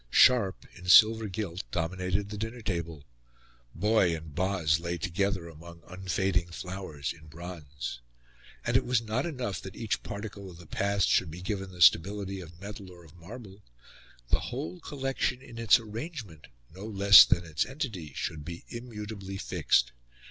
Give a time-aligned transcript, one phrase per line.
[0.09, 3.03] Sharp, in silver gilt, dominated the dinner table;
[3.75, 7.99] Boy and Boz lay together among unfading flowers, in bronze.
[8.65, 11.81] And it was not enough that each particle of the past should be given the
[11.83, 13.61] stability of metal or of marble:
[14.29, 19.91] the whole collection, in its arrangement, no less than its entity, should be immutably fixed.